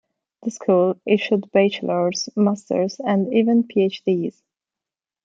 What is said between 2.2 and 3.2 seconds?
Master's,